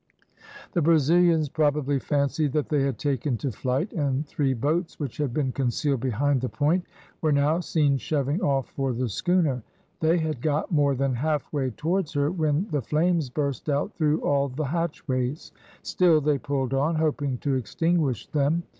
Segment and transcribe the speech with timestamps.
[0.73, 5.31] The Brazilians probably fancied that they had taken to flight, and three boats, which had
[5.31, 6.85] been concealed behind the point,
[7.21, 9.61] were now seen shoving off for the schooner.
[9.99, 14.21] They had got more than half way towards her when the flames burst out through
[14.21, 15.51] all the hatchways;
[15.83, 18.63] still they pulled on, hoping to extinguish them.